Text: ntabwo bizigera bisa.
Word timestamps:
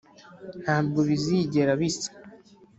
ntabwo 0.61 0.99
bizigera 1.07 1.71
bisa. 1.81 2.09